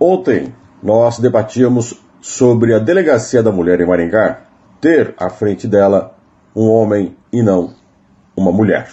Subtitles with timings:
[0.00, 4.42] Ontem nós debatíamos sobre a delegacia da mulher em Maringá
[4.80, 6.14] ter à frente dela
[6.54, 7.72] um homem e não
[8.36, 8.88] uma mulher.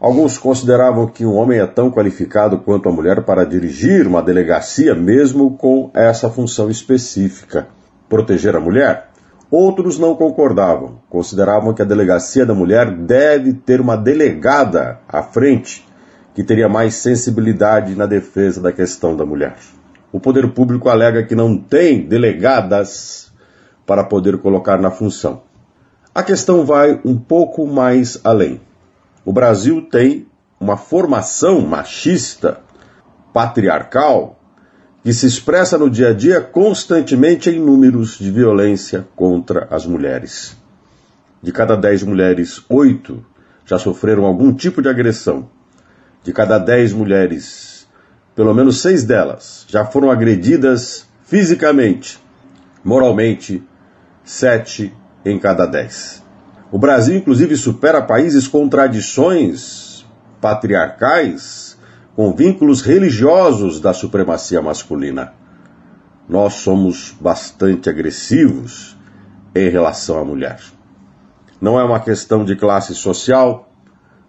[0.00, 4.94] Alguns consideravam que um homem é tão qualificado quanto a mulher para dirigir uma delegacia,
[4.94, 7.66] mesmo com essa função específica,
[8.08, 9.08] proteger a mulher.
[9.50, 15.86] Outros não concordavam, consideravam que a delegacia da mulher deve ter uma delegada à frente,
[16.34, 19.56] que teria mais sensibilidade na defesa da questão da mulher.
[20.10, 23.30] O poder público alega que não tem delegadas
[23.86, 25.42] para poder colocar na função.
[26.14, 28.60] A questão vai um pouco mais além.
[29.24, 30.26] O Brasil tem
[30.58, 32.60] uma formação machista,
[33.32, 34.38] patriarcal,
[35.02, 40.56] que se expressa no dia a dia constantemente em números de violência contra as mulheres.
[41.42, 43.24] De cada dez mulheres, oito
[43.64, 45.48] já sofreram algum tipo de agressão.
[46.24, 47.77] De cada dez mulheres,
[48.38, 52.20] pelo menos seis delas já foram agredidas fisicamente,
[52.84, 53.66] moralmente,
[54.22, 54.94] sete
[55.24, 56.22] em cada dez.
[56.70, 60.06] O Brasil, inclusive, supera países com tradições
[60.40, 61.76] patriarcais,
[62.14, 65.32] com vínculos religiosos da supremacia masculina.
[66.28, 68.96] Nós somos bastante agressivos
[69.52, 70.60] em relação à mulher.
[71.60, 73.68] Não é uma questão de classe social.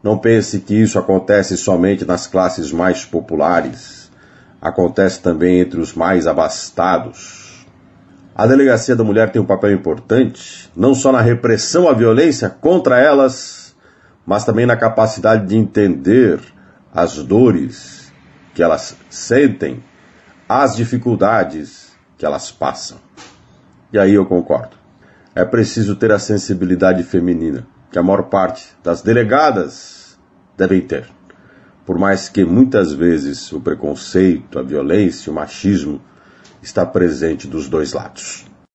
[0.04, 4.10] Não pense que isso acontece somente nas classes mais populares.
[4.62, 7.40] Acontece também entre os mais abastados
[8.40, 12.98] a Delegacia da Mulher tem um papel importante, não só na repressão à violência contra
[12.98, 13.76] elas,
[14.26, 16.40] mas também na capacidade de entender
[16.94, 18.14] as dores
[18.56, 19.84] que elas sentem,
[20.48, 23.00] as dificuldades que elas passam.
[23.92, 24.78] E aí eu concordo.
[25.36, 30.18] É preciso ter a sensibilidade feminina, que a maior parte das delegadas
[30.58, 31.08] devem ter.
[31.86, 36.02] Por mais que muitas vezes o preconceito, a violência, o machismo
[36.62, 38.49] está presente dos dois lados.